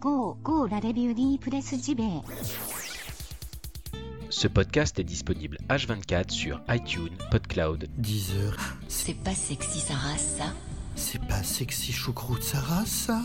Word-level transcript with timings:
Go, 0.00 0.36
go 0.44 0.66
la 0.66 0.76
review 0.78 1.12
JB. 1.12 2.00
Ce 4.30 4.46
podcast 4.46 4.96
est 5.00 5.04
disponible 5.04 5.58
H24 5.68 6.30
sur 6.30 6.60
iTunes, 6.68 7.16
PodCloud. 7.32 7.88
10 7.98 8.32
heures. 8.36 8.56
C'est 8.86 9.20
pas 9.24 9.34
sexy 9.34 9.80
Sarah 9.80 10.16
ça? 10.16 10.54
C'est 10.94 11.20
pas 11.26 11.42
sexy 11.42 11.92
choucroute 11.92 12.44
Sarah 12.44 12.86
ça? 12.86 13.22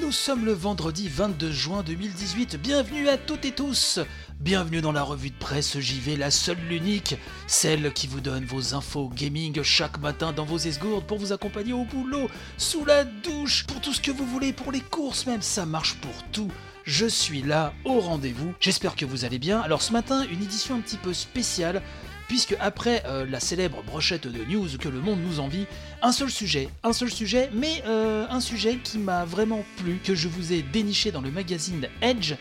Nous 0.00 0.12
sommes 0.12 0.44
le 0.46 0.52
vendredi 0.52 1.08
22 1.08 1.52
juin 1.52 1.82
2018. 1.82 2.56
Bienvenue 2.56 3.08
à 3.08 3.18
toutes 3.18 3.44
et 3.44 3.52
tous. 3.52 4.00
Bienvenue 4.40 4.80
dans 4.80 4.92
la 4.92 5.02
revue 5.02 5.30
de 5.30 5.38
presse 5.38 5.80
JV, 5.80 6.16
la 6.16 6.30
seule, 6.30 6.60
l'unique, 6.68 7.16
celle 7.48 7.92
qui 7.92 8.06
vous 8.06 8.20
donne 8.20 8.44
vos 8.44 8.72
infos 8.72 9.08
gaming 9.08 9.64
chaque 9.64 9.98
matin 9.98 10.32
dans 10.32 10.44
vos 10.44 10.58
esgourdes 10.58 11.04
pour 11.06 11.18
vous 11.18 11.32
accompagner 11.32 11.72
au 11.72 11.84
boulot, 11.84 12.28
sous 12.56 12.84
la 12.84 13.02
douche, 13.02 13.66
pour 13.66 13.80
tout 13.80 13.92
ce 13.92 14.00
que 14.00 14.12
vous 14.12 14.24
voulez, 14.24 14.52
pour 14.52 14.70
les 14.70 14.80
courses 14.80 15.26
même, 15.26 15.42
ça 15.42 15.66
marche 15.66 15.96
pour 15.96 16.22
tout. 16.30 16.52
Je 16.84 17.06
suis 17.06 17.42
là 17.42 17.74
au 17.84 17.98
rendez-vous. 17.98 18.54
J'espère 18.60 18.94
que 18.94 19.04
vous 19.04 19.24
allez 19.24 19.40
bien. 19.40 19.60
Alors 19.60 19.82
ce 19.82 19.92
matin, 19.92 20.24
une 20.30 20.40
édition 20.40 20.76
un 20.76 20.80
petit 20.80 20.98
peu 20.98 21.12
spéciale 21.12 21.82
puisque 22.28 22.54
après 22.60 23.02
euh, 23.06 23.26
la 23.28 23.40
célèbre 23.40 23.82
brochette 23.82 24.28
de 24.28 24.44
news 24.44 24.68
que 24.78 24.88
le 24.88 25.00
monde 25.00 25.18
nous 25.20 25.40
envie, 25.40 25.66
un 26.02 26.12
seul 26.12 26.30
sujet, 26.30 26.68
un 26.84 26.92
seul 26.92 27.10
sujet, 27.10 27.50
mais 27.54 27.82
euh, 27.86 28.26
un 28.30 28.40
sujet 28.40 28.76
qui 28.76 28.98
m'a 28.98 29.24
vraiment 29.24 29.64
plu, 29.78 29.98
que 30.04 30.14
je 30.14 30.28
vous 30.28 30.52
ai 30.52 30.62
déniché 30.62 31.10
dans 31.10 31.22
le 31.22 31.30
magazine 31.30 31.88
Edge. 32.02 32.34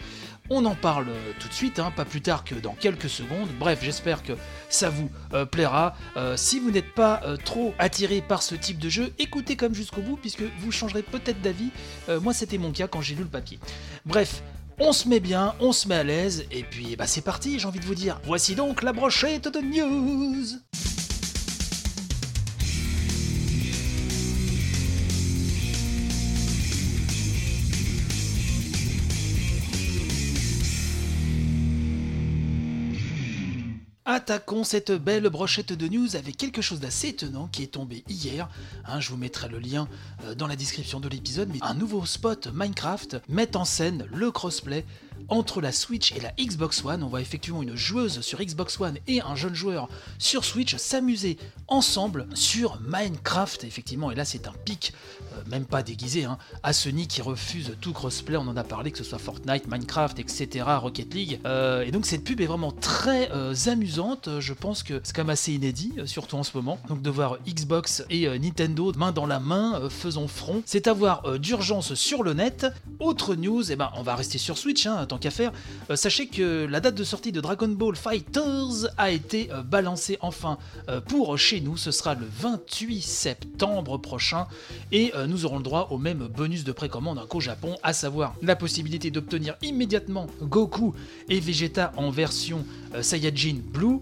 On 0.50 0.64
en 0.66 0.76
parle 0.76 1.10
euh, 1.10 1.32
tout 1.40 1.48
de 1.48 1.54
suite, 1.54 1.80
hein, 1.80 1.92
pas 1.92 2.06
plus 2.06 2.22
tard 2.22 2.44
que 2.44 2.56
dans 2.56 2.74
quelques 2.74 3.10
secondes. 3.10 3.50
Bref, 3.60 3.80
j'espère 3.82 4.24
que 4.24 4.34
ça 4.70 4.90
vous 4.90 5.10
euh, 5.34 5.46
plaira. 5.46 5.96
Euh, 6.16 6.38
si 6.38 6.60
vous 6.60 6.72
n'êtes 6.72 6.94
pas 6.94 7.22
trop 7.44 7.74
attiré 7.80 8.22
par 8.22 8.42
ce 8.42 8.56
type 8.56 8.80
de 8.80 8.90
jeu, 8.90 9.14
écoutez 9.20 9.56
comme 9.56 9.74
jusqu'au 9.74 10.02
bout, 10.02 10.18
puisque 10.18 10.44
vous 10.60 10.72
changerez 10.72 11.04
peut-être 11.04 11.42
d'avis. 11.42 11.70
Moi, 12.22 12.34
c'était 12.34 12.58
mon 12.58 12.72
cas 12.72 12.88
quand 12.88 13.02
j'ai 13.02 13.16
lu 13.16 13.24
le 13.24 13.30
papier. 13.30 13.60
Bref. 14.06 14.42
On 14.80 14.94
se 14.94 15.08
met 15.08 15.20
bien, 15.20 15.56
on 15.60 15.72
se 15.72 15.88
met 15.88 15.96
à 15.96 16.04
l'aise, 16.04 16.46
et 16.52 16.62
puis 16.62 16.96
bah 16.96 17.08
c'est 17.08 17.24
parti, 17.24 17.58
j'ai 17.58 17.66
envie 17.66 17.80
de 17.80 17.86
vous 17.86 17.96
dire. 17.96 18.22
Voici 18.26 18.54
donc 18.54 18.84
la 18.84 18.94
brochette 18.94 19.48
de 19.48 19.60
news. 19.60 20.46
Attaquons 34.10 34.64
cette 34.64 34.94
belle 34.94 35.28
brochette 35.28 35.74
de 35.74 35.86
news 35.90 36.16
avec 36.16 36.38
quelque 36.38 36.62
chose 36.62 36.80
d'assez 36.80 37.10
étonnant 37.10 37.50
qui 37.52 37.64
est 37.64 37.74
tombé 37.74 38.06
hier. 38.08 38.48
Hein, 38.86 39.02
je 39.02 39.10
vous 39.10 39.18
mettrai 39.18 39.50
le 39.50 39.60
lien 39.60 39.90
euh, 40.24 40.34
dans 40.34 40.48
la 40.48 40.56
description 40.56 41.02
de 41.02 41.10
l'épisode, 41.10 41.50
mais 41.52 41.60
un 41.62 41.74
nouveau 41.74 42.06
spot 42.06 42.48
Minecraft 42.54 43.18
met 43.28 43.58
en 43.58 43.66
scène 43.66 44.08
le 44.14 44.32
crossplay 44.32 44.86
entre 45.30 45.62
la 45.62 45.72
Switch 45.72 46.12
et 46.12 46.20
la 46.20 46.32
Xbox 46.40 46.84
One. 46.84 47.04
On 47.04 47.08
voit 47.08 47.22
effectivement 47.22 47.64
une 47.64 47.76
joueuse 47.76 48.22
sur 48.22 48.40
Xbox 48.40 48.80
One 48.80 48.98
et 49.08 49.22
un 49.22 49.36
jeune 49.36 49.56
joueur 49.56 49.90
sur 50.18 50.46
Switch 50.46 50.76
s'amuser 50.76 51.38
ensemble 51.68 52.28
sur 52.34 52.80
Minecraft, 52.82 53.64
effectivement. 53.64 54.12
Et 54.12 54.16
là, 54.16 54.26
c'est 54.26 54.48
un 54.48 54.54
pic, 54.66 54.94
euh, 55.34 55.42
même 55.50 55.66
pas 55.66 55.84
déguisé, 55.84 56.26
hein, 56.26 56.38
à 56.64 56.74
Sony 56.74 57.08
qui 57.08 57.22
refuse 57.22 57.76
tout 57.82 57.94
crossplay. 57.94 58.38
On 58.38 58.48
en 58.48 58.58
a 58.58 58.64
parlé, 58.64 58.92
que 58.92 58.98
ce 58.98 59.04
soit 59.04 59.20
Fortnite, 59.20 59.68
Minecraft, 59.68 60.20
etc., 60.20 60.66
Rocket 60.80 61.14
League. 61.14 61.40
Euh, 61.46 61.84
et 61.84 61.92
donc, 61.92 62.06
cette 62.06 62.24
pub 62.24 62.40
est 62.42 62.46
vraiment 62.46 62.72
très 62.72 63.32
euh, 63.32 63.54
amusante. 63.68 64.30
Je 64.40 64.54
pense 64.54 64.84
que 64.84 65.02
c'est 65.04 65.16
quand 65.16 65.24
même 65.24 65.30
assez 65.30 65.54
inédit, 65.54 65.94
surtout 66.06 66.38
en 66.38 66.44
ce 66.44 66.56
moment. 66.56 66.80
Donc, 66.88 67.02
de 67.02 67.10
voir 67.10 67.38
Xbox 67.48 68.04
et 68.10 68.28
Nintendo 68.40 68.94
main 68.96 69.12
dans 69.12 69.26
la 69.26 69.40
main, 69.40 69.90
faisons 69.90 70.28
front. 70.28 70.64
C'est 70.66 70.88
à 70.88 70.94
voir 70.94 71.40
d'urgence 71.40 71.94
sur 71.96 72.24
le 72.24 72.34
net. 72.34 72.66
Autre 73.00 73.36
news, 73.36 73.72
eh 73.72 73.76
ben, 73.76 73.92
on 73.96 74.04
va 74.04 74.16
rester 74.16 74.38
sur 74.38 74.58
Switch, 74.58 74.86
hein, 74.86 75.06
tant 75.08 75.18
qu'à 75.18 75.32
faire. 75.32 75.52
Euh, 75.90 75.96
sachez 75.96 76.28
que 76.28 76.66
la 76.66 76.80
date 76.80 76.96
de 76.96 77.04
sortie 77.04 77.32
de 77.32 77.42
Dragon 77.42 77.68
Ball 77.68 77.96
Fighters 77.96 78.92
a 78.98 79.12
été 79.12 79.50
euh, 79.52 79.64
balancée 79.64 80.18
enfin 80.22 80.58
euh, 80.90 81.02
pour 81.02 81.38
chez 81.38 81.62
nous. 81.62 81.78
Ce 81.78 81.92
sera 81.92 82.14
le 82.14 82.28
28 82.40 83.02
septembre 83.02 83.98
prochain 83.98 84.48
et 84.92 85.12
nous 85.28 85.46
aurons 85.46 85.58
le 85.58 85.64
droit 85.64 85.88
au 85.92 85.98
même 85.98 86.28
bonus 86.28 86.64
de 86.64 86.72
précommande 86.72 87.18
hein, 87.18 87.26
qu'au 87.28 87.40
Japon, 87.40 87.78
à 87.84 87.94
savoir 87.94 88.36
la 88.42 88.56
possibilité 88.56 89.12
d'obtenir 89.12 89.56
immédiatement 89.62 90.28
Goku 90.42 90.94
et 91.30 91.40
Vegeta 91.40 91.94
en 91.98 92.10
version 92.10 92.66
Saiyajin 93.02 93.58
Blue, 93.64 94.00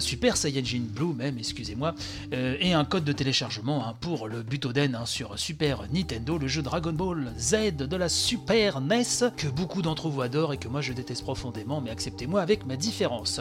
Super 0.00 0.36
Saiyajin 0.36 0.82
Blue 0.82 1.14
même, 1.14 1.38
excusez-moi, 1.38 1.94
et 2.32 2.72
un 2.72 2.84
code 2.84 3.04
de 3.04 3.12
téléchargement 3.12 3.86
hein, 3.86 3.94
pour 4.00 4.28
le 4.28 4.42
Butoden 4.42 4.94
hein, 4.94 5.06
sur 5.06 5.38
Super 5.38 5.84
Nintendo, 5.92 6.38
le 6.38 6.48
jeu 6.48 6.62
Dragon 6.62 6.92
Ball 6.92 7.32
Z 7.38 7.76
de 7.76 7.96
la 7.96 8.08
Super 8.08 8.80
NES 8.80 9.30
que 9.36 9.46
beaucoup 9.48 9.82
d'entre 9.82 10.08
vous 10.08 10.22
adorent 10.22 10.39
et 10.52 10.56
que 10.56 10.68
moi 10.68 10.80
je 10.80 10.92
déteste 10.92 11.22
profondément, 11.22 11.80
mais 11.80 11.90
acceptez-moi 11.90 12.40
avec 12.40 12.66
ma 12.66 12.76
différence. 12.76 13.40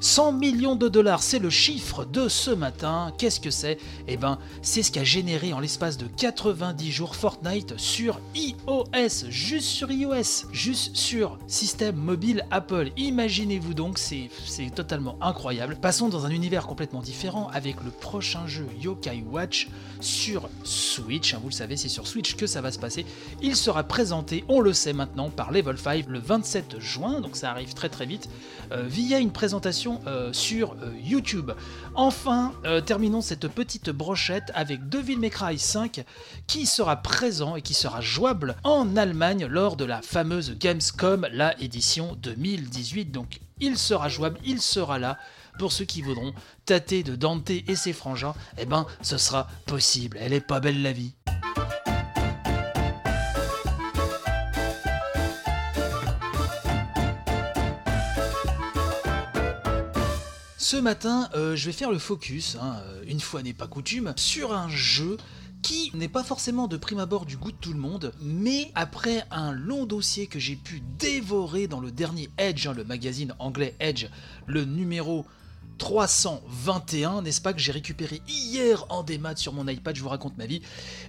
100 0.00 0.32
millions 0.32 0.74
de 0.74 0.88
dollars, 0.88 1.22
c'est 1.22 1.38
le 1.38 1.50
chiffre 1.50 2.04
de 2.04 2.28
ce 2.28 2.50
matin. 2.50 3.12
Qu'est-ce 3.18 3.38
que 3.38 3.50
c'est? 3.50 3.78
Eh 4.08 4.16
ben, 4.16 4.38
c'est 4.60 4.82
ce 4.82 4.90
qu'a 4.90 5.04
généré 5.04 5.52
en 5.52 5.60
l'espace 5.60 5.96
de 5.96 6.06
90 6.06 6.90
jours 6.90 7.14
Fortnite 7.14 7.78
sur 7.78 8.18
iOS, 8.34 9.28
juste 9.28 9.68
sur 9.68 9.90
iOS, 9.90 10.48
juste 10.50 10.96
sur 10.96 11.38
système 11.46 11.96
mobile 11.96 12.44
Apple. 12.50 12.90
Imaginez-vous 12.96 13.74
donc, 13.74 13.98
c'est 13.98 14.30
totalement 14.74 15.16
incroyable. 15.20 15.76
Passons 15.80 16.08
dans 16.08 16.26
un 16.26 16.30
univers 16.30 16.66
complètement 16.66 17.00
différent 17.00 17.48
avec 17.52 17.76
le 17.84 17.90
prochain 17.90 18.46
jeu 18.46 18.66
Yokai 18.80 19.22
Watch 19.30 19.68
sur 20.00 20.48
Switch. 20.64 21.34
Hein, 21.34 21.38
vous 21.40 21.50
le 21.50 21.54
savez, 21.54 21.76
c'est 21.76 21.88
sur 21.88 22.06
Switch 22.08 22.34
que 22.34 22.46
ça 22.46 22.60
va 22.60 22.72
se 22.72 22.78
passer. 22.78 23.06
Il 23.40 23.54
sera 23.54 23.84
présenté, 23.84 24.44
on 24.48 24.60
le 24.60 24.72
sait 24.72 24.92
maintenant, 24.92 25.30
par 25.30 25.52
Level 25.52 25.78
5 25.78 26.06
le 26.08 26.18
27 26.32 26.80
juin, 26.80 27.20
donc 27.20 27.36
ça 27.36 27.50
arrive 27.50 27.74
très 27.74 27.90
très 27.90 28.06
vite, 28.06 28.30
euh, 28.72 28.84
via 28.86 29.18
une 29.18 29.32
présentation 29.32 30.00
euh, 30.06 30.32
sur 30.32 30.72
euh, 30.72 30.90
YouTube. 31.04 31.50
Enfin, 31.94 32.54
terminons 32.86 33.20
cette 33.20 33.48
petite 33.48 33.90
brochette 33.90 34.50
avec 34.54 34.88
Devil 34.88 35.18
May 35.18 35.28
Cry 35.28 35.58
5 35.58 36.02
qui 36.46 36.64
sera 36.64 36.96
présent 36.96 37.54
et 37.54 37.60
qui 37.60 37.74
sera 37.74 38.00
jouable 38.00 38.56
en 38.64 38.96
Allemagne 38.96 39.44
lors 39.44 39.76
de 39.76 39.84
la 39.84 40.00
fameuse 40.00 40.56
Gamescom, 40.58 41.28
la 41.30 41.60
édition 41.60 42.16
2018. 42.22 43.12
Donc 43.12 43.40
il 43.60 43.76
sera 43.76 44.08
jouable, 44.08 44.38
il 44.42 44.62
sera 44.62 44.98
là. 44.98 45.18
Pour 45.58 45.70
ceux 45.70 45.84
qui 45.84 46.00
voudront 46.00 46.32
tâter 46.64 47.02
de 47.02 47.14
Dante 47.14 47.50
et 47.50 47.76
ses 47.76 47.92
frangins, 47.92 48.34
eh 48.56 48.64
ben 48.64 48.86
ce 49.02 49.18
sera 49.18 49.48
possible. 49.66 50.16
Elle 50.18 50.32
est 50.32 50.40
pas 50.40 50.60
belle 50.60 50.80
la 50.80 50.92
vie. 50.92 51.12
Ce 60.72 60.78
matin, 60.78 61.28
euh, 61.34 61.54
je 61.54 61.66
vais 61.66 61.72
faire 61.72 61.90
le 61.90 61.98
focus, 61.98 62.56
hein, 62.58 62.80
euh, 62.86 63.04
une 63.06 63.20
fois 63.20 63.42
n'est 63.42 63.52
pas 63.52 63.66
coutume, 63.66 64.14
sur 64.16 64.54
un 64.54 64.70
jeu 64.70 65.18
qui 65.60 65.90
n'est 65.92 66.08
pas 66.08 66.24
forcément 66.24 66.66
de 66.66 66.78
prime 66.78 66.98
abord 66.98 67.26
du 67.26 67.36
goût 67.36 67.52
de 67.52 67.56
tout 67.58 67.74
le 67.74 67.78
monde, 67.78 68.14
mais 68.22 68.72
après 68.74 69.22
un 69.30 69.52
long 69.52 69.84
dossier 69.84 70.28
que 70.28 70.38
j'ai 70.38 70.56
pu 70.56 70.82
dévorer 70.98 71.66
dans 71.66 71.78
le 71.78 71.90
dernier 71.90 72.30
Edge, 72.38 72.66
hein, 72.66 72.72
le 72.72 72.84
magazine 72.84 73.34
anglais 73.38 73.76
Edge, 73.80 74.06
le 74.46 74.64
numéro 74.64 75.26
321, 75.76 77.20
n'est-ce 77.20 77.42
pas, 77.42 77.52
que 77.52 77.60
j'ai 77.60 77.72
récupéré 77.72 78.22
hier 78.26 78.86
en 78.88 79.02
démat 79.02 79.36
sur 79.36 79.52
mon 79.52 79.68
iPad, 79.68 79.94
je 79.94 80.00
vous 80.00 80.08
raconte 80.08 80.38
ma 80.38 80.46
vie. 80.46 80.62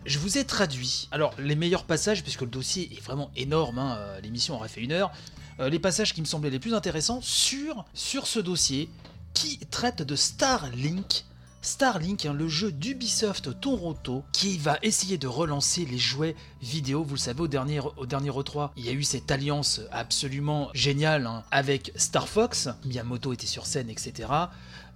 Je 0.06 0.20
vous 0.20 0.38
ai 0.38 0.44
traduit. 0.44 1.08
Alors, 1.14 1.34
les 1.40 1.56
meilleurs 1.56 1.86
passages, 1.86 2.22
puisque 2.22 2.42
le 2.42 2.48
dossier 2.48 2.92
est 2.92 3.02
vraiment 3.02 3.32
énorme, 3.38 3.80
hein, 3.80 3.96
euh, 3.98 4.20
l'émission 4.20 4.56
aurait 4.56 4.68
fait 4.68 4.82
une 4.82 4.92
heure, 4.92 5.14
les 5.60 5.78
passages 5.78 6.16
qui 6.16 6.20
me 6.20 6.26
semblaient 6.26 6.50
les 6.50 6.60
plus 6.60 6.74
intéressants 6.74 7.22
sur, 7.22 7.86
sur 7.94 8.26
ce 8.26 8.40
dossier 8.40 8.90
qui 9.34 9.60
traite 9.70 10.02
de 10.02 10.16
Starlink. 10.16 11.26
Starlink, 11.62 12.26
le 12.26 12.50
jeu 12.50 12.74
d'Ubisoft 12.74 13.60
Toronto, 13.62 14.24
qui 14.34 14.58
va 14.58 14.78
essayer 14.82 15.18
de 15.18 15.28
relancer 15.28 15.86
les 15.86 15.98
jouets 15.98 16.36
vidéo. 16.62 17.06
Vous 17.06 17.16
le 17.16 17.20
savez, 17.20 17.40
au 17.40 17.48
dernier, 17.48 17.80
au 17.80 18.06
dernier 18.06 18.32
E3, 18.32 18.72
il 18.76 18.86
y 18.86 18.90
a 18.90 18.92
eu 18.92 19.04
cette 19.04 19.32
alliance 19.32 19.80
absolument 19.92 20.70
géniale 20.74 21.26
hein, 21.26 21.44
avec 21.52 21.94
Star 21.96 22.28
Fox. 22.28 22.68
Miyamoto 22.84 23.32
était 23.32 23.48
sur 23.48 23.66
scène, 23.66 23.90
etc. 23.90 24.28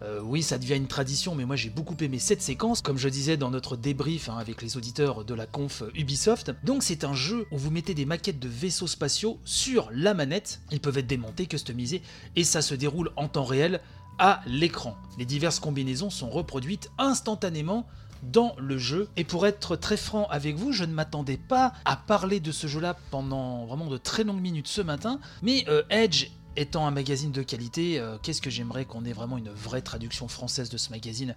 Euh, 0.03 0.19
oui, 0.21 0.43
ça 0.43 0.57
devient 0.57 0.75
une 0.75 0.87
tradition, 0.87 1.35
mais 1.35 1.45
moi 1.45 1.55
j'ai 1.55 1.69
beaucoup 1.69 1.95
aimé 2.01 2.19
cette 2.19 2.41
séquence, 2.41 2.81
comme 2.81 2.97
je 2.97 3.09
disais 3.09 3.37
dans 3.37 3.49
notre 3.49 3.77
débrief 3.77 4.29
hein, 4.29 4.37
avec 4.37 4.61
les 4.61 4.77
auditeurs 4.77 5.23
de 5.23 5.33
la 5.33 5.45
conf 5.47 5.83
Ubisoft. 5.95 6.51
Donc 6.63 6.83
c'est 6.83 7.05
un 7.05 7.15
jeu 7.15 7.47
où 7.51 7.57
vous 7.57 7.71
mettez 7.71 7.93
des 7.93 8.05
maquettes 8.05 8.39
de 8.39 8.49
vaisseaux 8.49 8.87
spatiaux 8.87 9.39
sur 9.45 9.89
la 9.93 10.13
manette. 10.13 10.59
Ils 10.71 10.81
peuvent 10.81 10.97
être 10.97 11.07
démontés, 11.07 11.47
customisés, 11.47 12.01
et 12.35 12.43
ça 12.43 12.61
se 12.61 12.75
déroule 12.75 13.11
en 13.15 13.27
temps 13.29 13.45
réel 13.45 13.81
à 14.19 14.41
l'écran. 14.45 14.95
Les 15.17 15.25
diverses 15.25 15.59
combinaisons 15.59 16.09
sont 16.09 16.29
reproduites 16.29 16.91
instantanément 16.97 17.87
dans 18.23 18.55
le 18.57 18.77
jeu. 18.77 19.09
Et 19.15 19.23
pour 19.23 19.45
être 19.47 19.75
très 19.75 19.97
franc 19.97 20.27
avec 20.29 20.55
vous, 20.55 20.71
je 20.71 20.83
ne 20.83 20.93
m'attendais 20.93 21.37
pas 21.37 21.73
à 21.85 21.95
parler 21.95 22.39
de 22.39 22.51
ce 22.51 22.67
jeu-là 22.67 22.97
pendant 23.11 23.65
vraiment 23.65 23.87
de 23.87 23.97
très 23.97 24.23
longues 24.23 24.41
minutes 24.41 24.67
ce 24.67 24.81
matin, 24.81 25.19
mais 25.41 25.65
euh, 25.67 25.83
Edge 25.89 26.27
étant 26.55 26.87
un 26.87 26.91
magazine 26.91 27.31
de 27.31 27.43
qualité, 27.43 27.99
euh, 27.99 28.17
qu'est-ce 28.21 28.41
que 28.41 28.49
j'aimerais 28.49 28.85
qu'on 28.85 29.05
ait 29.05 29.13
vraiment 29.13 29.37
une 29.37 29.49
vraie 29.49 29.81
traduction 29.81 30.27
française 30.27 30.69
de 30.69 30.77
ce 30.77 30.89
magazine? 30.89 31.35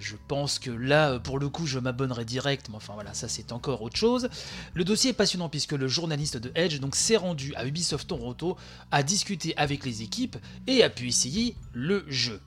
Je 0.00 0.16
pense 0.28 0.58
que 0.58 0.70
là, 0.70 1.12
euh, 1.12 1.18
pour 1.18 1.38
le 1.38 1.48
coup, 1.48 1.66
je 1.66 1.78
m'abonnerai 1.78 2.24
direct, 2.24 2.68
mais 2.68 2.76
enfin 2.76 2.94
voilà, 2.94 3.14
ça 3.14 3.28
c'est 3.28 3.52
encore 3.52 3.82
autre 3.82 3.96
chose. 3.96 4.28
Le 4.74 4.84
dossier 4.84 5.10
est 5.10 5.14
passionnant 5.14 5.48
puisque 5.48 5.72
le 5.72 5.88
journaliste 5.88 6.36
de 6.36 6.50
Edge 6.54 6.80
donc 6.80 6.96
s'est 6.96 7.16
rendu 7.16 7.54
à 7.54 7.66
Ubisoft 7.66 8.08
Toronto, 8.08 8.56
a 8.90 9.02
discuté 9.02 9.54
avec 9.56 9.84
les 9.84 10.02
équipes 10.02 10.36
et 10.66 10.82
a 10.82 10.90
pu 10.90 11.08
essayer 11.08 11.54
le 11.72 12.04
jeu. 12.08 12.40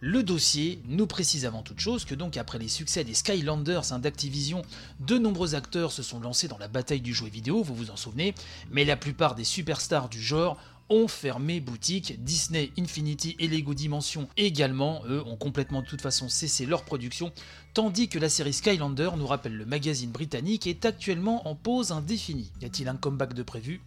Le 0.00 0.22
dossier 0.22 0.80
nous 0.86 1.08
précise 1.08 1.44
avant 1.44 1.62
toute 1.62 1.80
chose 1.80 2.04
que 2.04 2.14
donc 2.14 2.36
après 2.36 2.58
les 2.58 2.68
succès 2.68 3.02
des 3.02 3.14
Skylanders 3.14 3.92
hein, 3.92 3.98
d'Activision, 3.98 4.62
de 5.00 5.18
nombreux 5.18 5.56
acteurs 5.56 5.90
se 5.90 6.04
sont 6.04 6.20
lancés 6.20 6.46
dans 6.46 6.58
la 6.58 6.68
bataille 6.68 7.00
du 7.00 7.12
jeu 7.12 7.26
vidéo, 7.26 7.64
vous 7.64 7.74
vous 7.74 7.90
en 7.90 7.96
souvenez, 7.96 8.32
mais 8.70 8.84
la 8.84 8.96
plupart 8.96 9.34
des 9.34 9.42
superstars 9.42 10.08
du 10.08 10.22
genre 10.22 10.56
ont 10.90 11.08
fermé 11.08 11.60
boutique. 11.60 12.22
Disney, 12.22 12.72
Infinity 12.78 13.36
et 13.38 13.48
Lego 13.48 13.74
Dimension 13.74 14.28
également, 14.36 15.02
eux, 15.06 15.22
ont 15.26 15.36
complètement 15.36 15.82
de 15.82 15.86
toute 15.86 16.00
façon 16.00 16.28
cessé 16.28 16.66
leur 16.66 16.84
production, 16.84 17.32
tandis 17.74 18.08
que 18.08 18.18
la 18.18 18.28
série 18.28 18.52
Skylander, 18.52 19.10
nous 19.16 19.26
rappelle 19.26 19.56
le 19.56 19.66
magazine 19.66 20.10
britannique, 20.10 20.66
est 20.66 20.84
actuellement 20.84 21.48
en 21.48 21.54
pause 21.54 21.92
indéfinie. 21.92 22.50
Y 22.60 22.66
a-t-il 22.66 22.88
un 22.88 22.96
comeback 22.96 23.34
de 23.34 23.42
prévu? 23.42 23.80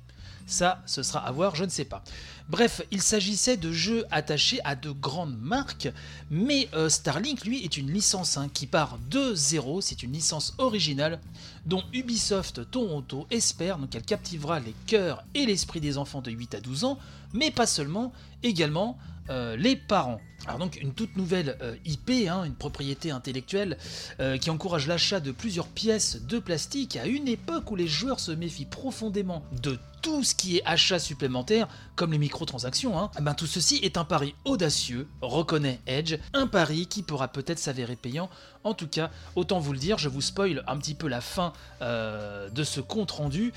Ça, 0.46 0.82
ce 0.86 1.04
sera 1.04 1.20
à 1.20 1.32
voir, 1.32 1.56
je 1.56 1.64
ne 1.64 1.70
sais 1.70 1.86
pas. 1.86 2.04
Bref, 2.50 2.82
il 2.92 3.02
s'agissait 3.02 3.56
de 3.56 3.72
jeux 3.72 4.06
attachés 4.12 4.60
à 4.66 4.76
de 4.76 4.92
grandes 4.92 5.40
marques, 5.40 5.90
mais 6.30 6.68
euh, 6.74 6.90
Starlink, 6.90 7.46
lui, 7.46 7.64
est 7.64 7.78
une 7.78 7.92
licence 7.92 8.38
hein, 8.38 8.50
qui 8.54 8.68
part 8.68 9.00
de 9.10 9.34
zéro, 9.34 9.80
c'est 9.80 10.04
une 10.04 10.12
licence 10.12 10.54
originale 10.58 11.20
dont 11.66 11.84
Ubisoft 11.94 12.70
Toronto 12.70 13.26
espère 13.32 13.80
qu'elle 13.90 14.04
captivera 14.04 14.60
les 14.60 14.76
cœurs 14.86 15.24
et 15.34 15.46
l'esprit 15.46 15.80
des 15.80 15.98
enfants 15.98 16.22
de 16.22 16.32
8 16.32 16.56
à 16.56 16.60
12 16.60 16.84
ans, 16.84 17.00
mais 17.34 17.52
pas 17.52 17.68
seulement, 17.68 18.12
également 18.44 18.98
euh, 19.32 19.56
les 19.56 19.78
parents. 19.78 20.20
Alors 20.46 20.58
donc 20.58 20.78
une 20.82 20.94
toute 20.94 21.16
nouvelle 21.16 21.58
euh, 21.62 21.76
IP, 21.86 22.28
hein, 22.28 22.44
une 22.44 22.56
propriété 22.56 23.12
intellectuelle 23.12 23.78
euh, 24.20 24.38
qui 24.38 24.50
encourage 24.50 24.88
l'achat 24.88 25.22
de 25.22 25.32
plusieurs 25.32 25.68
pièces 25.68 26.22
de 26.24 26.38
plastique 26.38 26.98
à 26.98 27.06
une 27.06 27.30
époque 27.30 27.72
où 27.72 27.78
les 27.78 27.88
joueurs 27.88 28.20
se 28.20 28.32
méfient 28.32 28.66
profondément 28.66 29.46
de 29.62 29.80
tout 30.02 30.24
ce 30.26 30.36
qui 30.36 30.58
est 30.58 30.64
achat 30.66 31.00
supplémentaire, 31.00 31.70
comme 31.96 32.12
les 32.12 32.18
microtransactions. 32.18 33.00
Hein. 33.00 33.12
Eh 33.20 33.22
ben, 33.22 33.34
tout 33.34 33.46
ceci 33.46 33.78
est 33.84 33.98
un 33.98 34.04
pari 34.04 34.36
audacieux, 34.44 35.08
reconnaît 35.22 35.80
Edge, 35.88 36.18
un 36.34 36.48
pari 36.48 36.88
qui 36.88 37.02
pourra 37.02 37.30
peut-être 37.30 37.60
s'avérer 37.60 37.96
payant. 37.96 38.30
En 38.66 38.74
tout 38.74 38.88
cas, 38.88 39.12
autant 39.36 39.60
vous 39.60 39.72
le 39.72 39.80
dire, 39.80 39.98
je 39.98 40.10
vous 40.10 40.22
spoil 40.22 40.64
un 40.68 40.78
petit 40.78 40.96
peu 40.96 41.08
la 41.08 41.22
fin 41.22 41.54
de 41.82 42.64
ce 42.64 42.82
compte 42.82 43.12
rendu. 43.12 43.54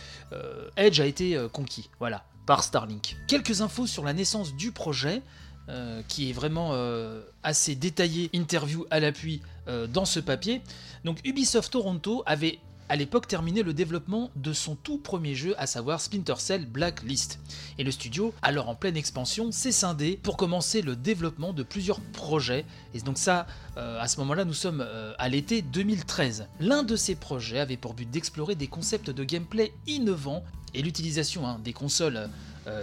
Edge 0.76 1.00
a 1.00 1.06
été 1.06 1.46
conquis, 1.50 1.88
voilà, 1.98 2.24
par 2.46 2.62
Starlink. 2.62 3.16
Quelques 3.26 3.60
infos 3.62 3.86
sur 3.86 4.04
la 4.04 4.12
naissance 4.12 4.54
du 4.54 4.70
projet. 4.70 5.22
Euh, 5.70 6.02
qui 6.08 6.28
est 6.28 6.34
vraiment 6.34 6.72
euh, 6.74 7.22
assez 7.42 7.74
détaillé, 7.74 8.28
interview 8.34 8.84
à 8.90 9.00
l'appui 9.00 9.40
euh, 9.66 9.86
dans 9.86 10.04
ce 10.04 10.20
papier. 10.20 10.60
Donc 11.06 11.20
Ubisoft 11.24 11.72
Toronto 11.72 12.22
avait 12.26 12.58
à 12.90 12.96
l'époque 12.96 13.26
terminé 13.26 13.62
le 13.62 13.72
développement 13.72 14.30
de 14.36 14.52
son 14.52 14.74
tout 14.74 14.98
premier 14.98 15.34
jeu, 15.34 15.54
à 15.56 15.66
savoir 15.66 16.02
Splinter 16.02 16.34
Cell 16.36 16.66
Blacklist. 16.66 17.38
Et 17.78 17.84
le 17.84 17.90
studio, 17.90 18.34
alors 18.42 18.68
en 18.68 18.74
pleine 18.74 18.98
expansion, 18.98 19.52
s'est 19.52 19.72
scindé 19.72 20.20
pour 20.22 20.36
commencer 20.36 20.82
le 20.82 20.96
développement 20.96 21.54
de 21.54 21.62
plusieurs 21.62 22.00
projets. 22.12 22.66
Et 22.92 23.00
donc 23.00 23.16
ça, 23.16 23.46
à 23.76 24.06
ce 24.06 24.20
moment-là, 24.20 24.44
nous 24.44 24.52
sommes 24.52 24.86
à 25.16 25.28
l'été 25.30 25.62
2013. 25.62 26.46
L'un 26.60 26.82
de 26.82 26.94
ces 26.94 27.14
projets 27.14 27.58
avait 27.58 27.78
pour 27.78 27.94
but 27.94 28.10
d'explorer 28.10 28.54
des 28.54 28.66
concepts 28.66 29.08
de 29.08 29.24
gameplay 29.24 29.72
innovants 29.86 30.44
et 30.74 30.82
l'utilisation 30.82 31.46
hein, 31.46 31.58
des 31.64 31.72
consoles 31.72 32.28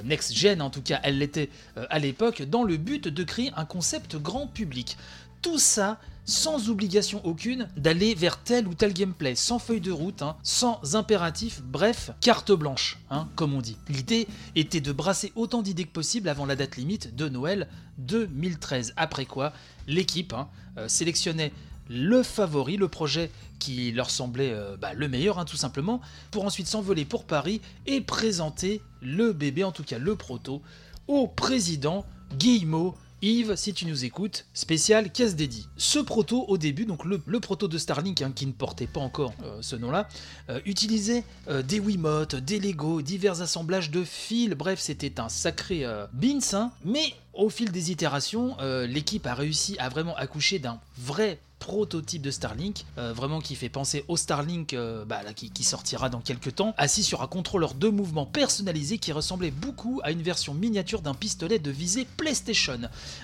next-gen, 0.04 0.62
en 0.62 0.70
tout 0.70 0.82
cas 0.82 1.00
elle 1.04 1.18
l'était 1.18 1.50
euh, 1.78 1.86
à 1.90 2.00
l'époque, 2.00 2.44
dans 2.44 2.64
le 2.64 2.78
but 2.78 3.08
de 3.08 3.24
créer 3.24 3.52
un 3.56 3.66
concept 3.66 4.16
grand 4.16 4.48
public. 4.48 4.98
Tout 5.42 5.60
ça 5.60 6.00
sans 6.26 6.70
obligation 6.70 7.20
aucune 7.26 7.68
d'aller 7.76 8.14
vers 8.14 8.38
tel 8.38 8.68
ou 8.68 8.74
tel 8.74 8.94
gameplay, 8.94 9.36
sans 9.36 9.60
feuille 9.60 9.82
de 9.82 9.92
route, 9.92 10.22
hein, 10.22 10.36
sans 10.44 10.96
impératif, 10.96 11.62
bref, 11.64 12.12
carte 12.22 12.52
blanche, 12.52 13.00
hein, 13.10 13.28
comme 13.36 13.54
on 13.54 13.62
dit. 13.62 13.76
L'idée 13.90 14.28
était 14.56 14.82
de 14.82 14.92
brasser 14.92 15.34
autant 15.36 15.62
d'idées 15.62 15.86
que 15.86 15.92
possible 15.92 16.30
avant 16.30 16.46
la 16.46 16.56
date 16.56 16.78
limite 16.78 17.16
de 17.16 17.28
Noël 17.28 17.68
2013. 17.98 18.94
Après 18.98 19.26
quoi, 19.26 19.52
l'équipe 19.88 20.34
hein, 20.34 20.48
euh, 20.78 20.88
sélectionnait 20.88 21.52
le 21.92 22.24
favori, 22.24 22.78
le 22.78 22.88
projet 22.88 23.30
qui 23.60 23.92
leur 23.92 24.10
semblait 24.10 24.52
euh, 24.54 24.78
bah, 24.78 24.94
le 24.94 25.08
meilleur 25.08 25.40
hein, 25.40 25.46
tout 25.46 25.58
simplement, 25.58 26.02
pour 26.32 26.46
ensuite 26.46 26.68
s'envoler 26.68 27.06
pour 27.06 27.26
Paris 27.26 27.62
et 27.86 28.02
présenter 28.02 28.82
le 29.02 29.34
bébé, 29.34 29.64
en 29.64 29.72
tout 29.72 29.84
cas 29.84 30.00
le 30.00 30.16
proto, 30.16 30.62
au 31.08 31.28
président 31.28 32.06
Guillemot 32.38 32.96
Yves, 33.24 33.56
si 33.56 33.74
tu 33.76 33.86
nous 33.86 34.04
écoutes, 34.04 34.48
spécial 34.56 35.12
casse 35.12 35.36
dédié. 35.36 35.64
Ce 35.78 36.00
proto, 36.00 36.44
au 36.48 36.58
début, 36.58 36.86
donc 36.86 37.06
le, 37.06 37.40
proto 37.40 37.68
de 37.68 37.78
Starlink, 37.78 38.24
hein, 38.24 38.32
qui 38.34 38.48
ne 38.48 38.52
portait 38.52 38.88
pas 38.88 39.00
encore 39.00 39.34
euh, 39.44 39.60
ce 39.62 39.76
nom-là, 39.76 40.08
euh, 40.50 40.60
utilisait 40.66 41.24
des 41.64 41.80
Wiimotes, 41.80 42.36
des 42.36 42.60
Lego, 42.60 43.04
divers 43.04 43.44
assemblages 43.44 43.92
de 43.92 44.04
fils, 44.04 44.50
bref, 44.52 44.80
c'était 44.80 45.20
un 45.20 45.30
sacré 45.30 45.86
beans, 46.14 46.40
hein. 46.54 46.72
mais 46.84 47.14
au 47.34 47.50
fil 47.50 47.72
des 47.72 47.92
itérations, 47.92 48.58
l'équipe 48.88 49.28
a 49.28 49.36
réussi 49.36 49.76
à 49.78 49.90
vraiment 49.90 50.16
accoucher 50.16 50.58
d'un 50.58 50.80
vrai 50.98 51.40
prototype 51.62 52.24
de 52.24 52.32
Starlink, 52.32 52.86
euh, 52.98 53.14
vraiment 53.14 53.40
qui 53.40 53.56
fait 53.56 53.70
penser 53.70 54.04
au 54.08 54.18
Starlink 54.18 54.74
euh, 54.74 55.06
bah, 55.06 55.22
qui, 55.36 55.64
sortira 55.64 56.10
dans 56.10 56.20
quelques 56.20 56.56
temps, 56.56 56.74
assis 56.76 57.04
sur 57.04 57.22
un 57.22 57.28
contrôleur 57.28 57.76
de 57.76 57.88
mouvement 57.88 58.26
personnalisé 58.26 58.98
qui 58.98 59.12
ressemblait 59.12 59.52
beaucoup 59.52 60.02
à 60.04 60.12
une 60.12 60.24
version 60.24 60.56
miniature 60.56 61.04
d'un 61.04 61.14
pistolet 61.14 61.60
de 61.60 61.70
visée 61.70 62.08
PlayStation. 62.18 62.80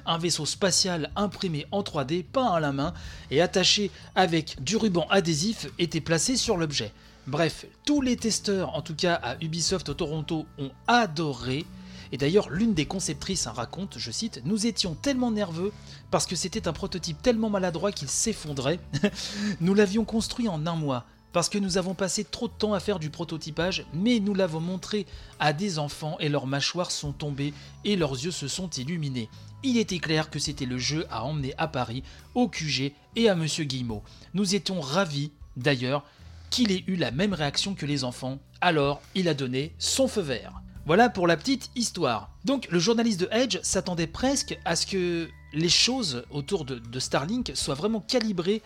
Un 0.05 0.17
vaisseau 0.19 0.45
spatial 0.45 1.09
imprimé 1.15 1.65
en 1.71 1.81
3D, 1.81 2.23
peint 2.23 2.53
à 2.53 2.59
la 2.59 2.71
main 2.71 2.93
et 3.31 3.41
attaché 3.41 3.89
avec 4.13 4.61
du 4.61 4.77
ruban 4.77 5.07
adhésif 5.09 5.67
était 5.79 5.99
placé 5.99 6.37
sur 6.37 6.57
l'objet. 6.57 6.93
Bref, 7.25 7.65
tous 7.85 8.01
les 8.01 8.17
testeurs, 8.17 8.75
en 8.75 8.83
tout 8.83 8.95
cas 8.95 9.15
à 9.15 9.35
Ubisoft 9.41 9.97
Toronto, 9.97 10.45
ont 10.59 10.71
adoré 10.87 11.65
et 12.12 12.18
d'ailleurs, 12.18 12.50
l'une 12.50 12.74
des 12.74 12.86
conceptrices 12.86 13.48
raconte, 13.48 13.98
je 13.98 14.12
cite, 14.12 14.42
Nous 14.45 14.65
étions 14.65 14.95
tellement 14.95 15.31
nerveux 15.31 15.71
parce 16.12 16.25
que 16.25 16.36
c'était 16.36 16.68
un 16.68 16.74
prototype 16.74 17.21
tellement 17.21 17.50
maladroit 17.50 17.92
qu'il 17.92 18.09
s'effondrait. 18.09 18.80
nous 19.62 19.74
l'avions 19.74 20.06
construit 20.06 20.48
en 20.48 20.65
un 20.65 20.75
mois 20.75 21.06
parce 21.33 21.50
que 21.50 21.57
nous 21.57 21.77
avons 21.77 21.94
passé 21.94 22.24
trop 22.24 22.48
de 22.48 22.54
temps 22.54 22.74
à 22.74 22.80
faire 22.80 23.00
du 23.00 23.09
prototypage, 23.09 23.86
mais 23.94 24.19
nous 24.19 24.33
l'avons 24.33 24.62
montré 24.62 25.06
à 25.39 25.54
des 25.54 25.77
enfants 25.77 26.18
et 26.19 26.30
leurs 26.30 26.48
mâchoires 26.48 26.89
sont 26.89 27.12
tombées 27.12 27.54
et 27.83 27.95
leurs 27.95 28.13
yeux 28.13 28.31
se 28.31 28.48
sont 28.48 28.69
illuminés. 28.69 29.30
Il 29.63 29.77
était 29.77 30.00
clair 30.00 30.30
que 30.30 30.39
c'était 30.39 30.66
le 30.66 30.78
jeu 30.78 31.06
à 31.11 31.23
emmener 31.23 31.54
à 31.57 31.68
Paris, 31.68 32.04
au 32.33 32.47
QG 32.47 32.94
et 33.16 33.30
à 33.30 33.35
Monsieur 33.35 33.66
Guillemot. 33.66 34.04
Nous 34.33 34.56
étions 34.56 34.80
ravis, 34.80 35.31
d'ailleurs, 35.56 36.06
qu'il 36.49 36.71
ait 36.71 36.83
eu 36.87 36.95
la 36.95 37.11
même 37.11 37.33
réaction 37.33 37.76
que 37.76 37.85
les 37.85 38.04
enfants, 38.04 38.40
alors 38.61 39.02
il 39.14 39.28
a 39.28 39.33
donné 39.33 39.76
son 39.78 40.07
feu 40.07 40.21
vert. 40.21 40.61
Voilà 40.87 41.09
pour 41.09 41.27
la 41.27 41.35
petite 41.35 41.69
histoire. 41.75 42.29
Donc 42.45 42.69
le 42.71 42.79
journaliste 42.79 43.19
de 43.19 43.27
Edge 43.29 43.59
s'attendait 43.61 44.07
presque 44.07 44.57
à 44.63 44.77
ce 44.77 44.87
que 44.87 45.27
les 45.51 45.67
choses 45.67 46.23
autour 46.31 46.63
de, 46.63 46.97
Starlink 46.97 47.51
soient 47.56 47.75
vraiment 47.75 47.99
calibrées 47.99 48.61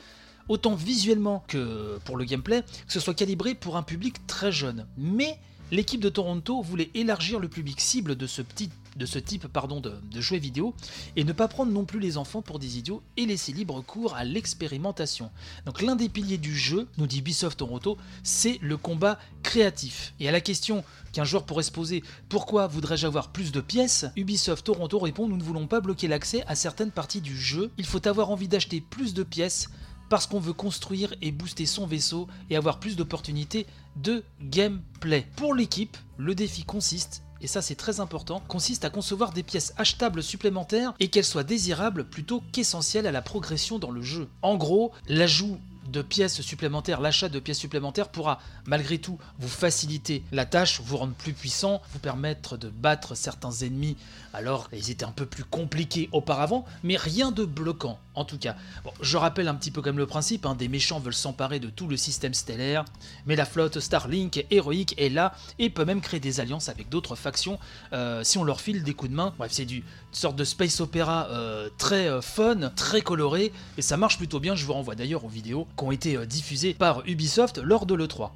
autant 0.47 0.75
visuellement 0.75 1.43
que 1.47 1.97
pour 2.05 2.17
le 2.17 2.25
gameplay, 2.25 2.61
que 2.61 2.93
ce 2.93 2.99
soit 2.99 3.15
calibré 3.15 3.55
pour 3.55 3.75
un 3.75 3.81
public 3.81 4.27
très 4.27 4.51
jeune. 4.51 4.85
Mais 4.97 5.39
l'équipe 5.71 5.99
de 5.99 6.09
Toronto 6.09 6.61
voulait 6.61 6.91
élargir 6.93 7.39
le 7.39 7.47
public 7.47 7.81
cible 7.81 8.15
de 8.15 8.27
ce 8.27 8.43
petit 8.43 8.69
de 8.95 9.05
ce 9.05 9.19
type 9.19 9.47
pardon, 9.47 9.79
de, 9.79 9.93
de 10.11 10.21
jouets 10.21 10.39
vidéo 10.39 10.73
et 11.15 11.23
ne 11.23 11.33
pas 11.33 11.47
prendre 11.47 11.71
non 11.71 11.85
plus 11.85 11.99
les 11.99 12.17
enfants 12.17 12.41
pour 12.41 12.59
des 12.59 12.77
idiots 12.77 13.01
et 13.17 13.25
laisser 13.25 13.51
libre 13.53 13.81
cours 13.81 14.15
à 14.15 14.23
l'expérimentation. 14.23 15.31
Donc 15.65 15.81
l'un 15.81 15.95
des 15.95 16.09
piliers 16.09 16.37
du 16.37 16.55
jeu, 16.55 16.87
nous 16.97 17.07
dit 17.07 17.19
Ubisoft 17.19 17.59
Toronto, 17.59 17.97
c'est 18.23 18.59
le 18.61 18.77
combat 18.77 19.19
créatif. 19.43 20.13
Et 20.19 20.27
à 20.27 20.31
la 20.31 20.41
question 20.41 20.83
qu'un 21.13 21.23
joueur 21.23 21.45
pourrait 21.45 21.63
se 21.63 21.71
poser 21.71 22.03
pourquoi 22.29 22.67
voudrais-je 22.67 23.07
avoir 23.07 23.31
plus 23.31 23.51
de 23.51 23.61
pièces 23.61 24.05
Ubisoft 24.15 24.65
Toronto 24.65 24.99
répond 24.99 25.27
nous 25.27 25.37
ne 25.37 25.43
voulons 25.43 25.67
pas 25.67 25.81
bloquer 25.81 26.07
l'accès 26.07 26.43
à 26.47 26.55
certaines 26.55 26.91
parties 26.91 27.21
du 27.21 27.37
jeu, 27.37 27.71
il 27.77 27.85
faut 27.85 28.07
avoir 28.07 28.29
envie 28.29 28.47
d'acheter 28.47 28.81
plus 28.81 29.13
de 29.13 29.23
pièces 29.23 29.69
parce 30.09 30.27
qu'on 30.27 30.41
veut 30.41 30.51
construire 30.51 31.13
et 31.21 31.31
booster 31.31 31.65
son 31.65 31.87
vaisseau 31.87 32.27
et 32.49 32.57
avoir 32.57 32.81
plus 32.81 32.97
d'opportunités 32.97 33.65
de 33.95 34.23
gameplay. 34.41 35.25
Pour 35.37 35.53
l'équipe, 35.53 35.95
le 36.17 36.35
défi 36.35 36.65
consiste 36.65 37.23
et 37.41 37.47
ça 37.47 37.61
c'est 37.61 37.75
très 37.75 37.99
important, 37.99 38.41
consiste 38.47 38.85
à 38.85 38.89
concevoir 38.89 39.31
des 39.31 39.43
pièces 39.43 39.73
achetables 39.77 40.23
supplémentaires 40.23 40.93
et 40.99 41.09
qu'elles 41.09 41.25
soient 41.25 41.43
désirables 41.43 42.05
plutôt 42.05 42.43
qu'essentielles 42.51 43.07
à 43.07 43.11
la 43.11 43.21
progression 43.21 43.79
dans 43.79 43.91
le 43.91 44.01
jeu. 44.01 44.27
En 44.41 44.55
gros, 44.55 44.91
l'ajout 45.07 45.57
de 45.91 46.01
pièces 46.01 46.41
supplémentaires, 46.41 47.01
l'achat 47.01 47.29
de 47.29 47.39
pièces 47.39 47.59
supplémentaires 47.59 48.09
pourra 48.09 48.39
malgré 48.65 48.97
tout 48.97 49.19
vous 49.39 49.47
faciliter 49.47 50.23
la 50.31 50.45
tâche, 50.45 50.81
vous 50.81 50.97
rendre 50.97 51.13
plus 51.13 51.33
puissant, 51.33 51.81
vous 51.93 51.99
permettre 51.99 52.57
de 52.57 52.69
battre 52.69 53.15
certains 53.15 53.51
ennemis 53.51 53.97
alors 54.33 54.69
ils 54.73 54.89
étaient 54.89 55.05
un 55.05 55.11
peu 55.11 55.25
plus 55.25 55.43
compliqués 55.43 56.09
auparavant, 56.11 56.65
mais 56.83 56.95
rien 56.97 57.31
de 57.31 57.43
bloquant 57.43 57.99
en 58.13 58.25
tout 58.25 58.37
cas. 58.37 58.55
Bon, 58.83 58.91
je 59.01 59.17
rappelle 59.17 59.47
un 59.47 59.55
petit 59.55 59.71
peu 59.71 59.81
comme 59.81 59.97
le 59.97 60.05
principe, 60.05 60.45
hein, 60.45 60.55
des 60.55 60.67
méchants 60.67 60.99
veulent 60.99 61.13
s'emparer 61.13 61.59
de 61.59 61.69
tout 61.69 61.87
le 61.87 61.95
système 61.95 62.33
stellaire, 62.33 62.83
mais 63.25 63.35
la 63.35 63.45
flotte 63.45 63.79
Starlink 63.79 64.45
héroïque 64.51 64.95
est 64.97 65.09
là 65.09 65.33
et 65.59 65.69
peut 65.69 65.85
même 65.85 66.01
créer 66.01 66.19
des 66.19 66.39
alliances 66.39 66.69
avec 66.69 66.89
d'autres 66.89 67.15
factions 67.15 67.57
euh, 67.93 68.23
si 68.23 68.37
on 68.37 68.43
leur 68.43 68.59
file 68.59 68.83
des 68.83 68.93
coups 68.93 69.11
de 69.11 69.15
main. 69.15 69.33
Bref, 69.37 69.51
c'est 69.53 69.65
du 69.65 69.83
sorte 70.11 70.35
de 70.35 70.43
space 70.43 70.79
opéra 70.81 71.27
euh, 71.29 71.69
très 71.77 72.07
euh, 72.07 72.21
fun, 72.21 72.69
très 72.75 73.01
coloré, 73.01 73.51
et 73.77 73.81
ça 73.81 73.97
marche 73.97 74.17
plutôt 74.17 74.39
bien. 74.39 74.55
Je 74.55 74.65
vous 74.65 74.73
renvoie 74.73 74.95
d'ailleurs 74.95 75.25
aux 75.25 75.29
vidéos 75.29 75.67
qui 75.77 75.83
ont 75.83 75.91
été 75.91 76.25
diffusées 76.25 76.73
par 76.73 77.07
Ubisoft 77.07 77.57
lors 77.57 77.85
de 77.85 77.95
l'E3. 77.95 78.31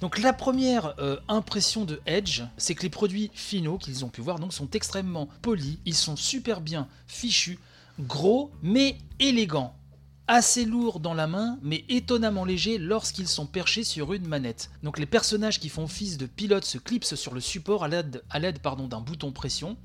Donc 0.00 0.18
la 0.18 0.32
première 0.32 0.96
impression 1.28 1.84
de 1.84 2.00
Edge, 2.06 2.42
c'est 2.56 2.74
que 2.74 2.82
les 2.82 2.90
produits 2.90 3.30
finaux 3.34 3.78
qu'ils 3.78 4.04
ont 4.04 4.08
pu 4.08 4.20
voir 4.20 4.40
donc, 4.40 4.52
sont 4.52 4.68
extrêmement 4.70 5.28
polis, 5.42 5.78
ils 5.86 5.94
sont 5.94 6.16
super 6.16 6.60
bien 6.60 6.88
fichus, 7.06 7.60
gros 8.00 8.50
mais 8.62 8.96
élégants 9.20 9.76
assez 10.28 10.64
lourds 10.64 11.00
dans 11.00 11.14
la 11.14 11.26
main, 11.26 11.58
mais 11.62 11.84
étonnamment 11.88 12.44
légers 12.44 12.78
lorsqu'ils 12.78 13.28
sont 13.28 13.46
perchés 13.46 13.84
sur 13.84 14.12
une 14.12 14.26
manette. 14.26 14.70
Donc 14.82 14.98
les 14.98 15.06
personnages 15.06 15.60
qui 15.60 15.68
font 15.68 15.84
office 15.84 16.16
de 16.16 16.26
pilote 16.26 16.64
se 16.64 16.78
clipsent 16.78 17.16
sur 17.16 17.34
le 17.34 17.40
support 17.40 17.84
à 17.84 17.88
l'aide 17.88 18.22
d'un 18.30 19.00
bouton 19.00 19.32
pression. 19.32 19.76